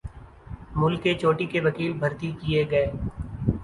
[0.79, 2.85] ملک کے چوٹی کے وکیل بھرتی کیے گئے۔